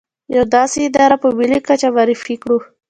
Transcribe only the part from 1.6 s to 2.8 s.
کچه معرفي کړو.